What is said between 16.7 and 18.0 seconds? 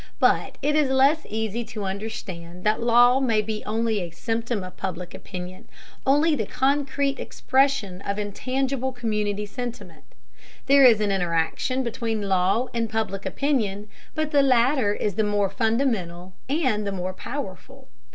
the more powerful.